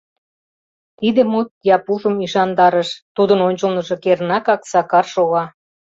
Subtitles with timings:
[0.97, 5.43] Тиде мут Япушым ӱшандарыш: тудын ончылныжо кернакак Сакар шога.